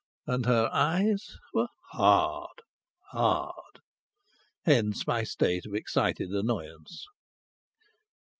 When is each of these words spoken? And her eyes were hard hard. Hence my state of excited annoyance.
And 0.25 0.47
her 0.47 0.67
eyes 0.73 1.37
were 1.53 1.67
hard 1.91 2.63
hard. 3.11 3.53
Hence 4.65 5.05
my 5.05 5.23
state 5.23 5.67
of 5.67 5.75
excited 5.75 6.29
annoyance. 6.31 7.05